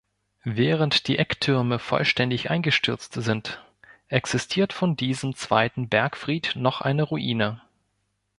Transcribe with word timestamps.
Während 0.45 1.07
die 1.07 1.19
Ecktürme 1.19 1.77
vollständig 1.77 2.49
eingestürzt 2.49 3.13
sind, 3.21 3.63
existiert 4.07 4.73
von 4.73 4.95
diesem 4.97 5.35
zweiten 5.35 5.89
Bergfried 5.89 6.53
noch 6.55 6.81
eine 6.81 7.03
Ruine. 7.03 7.61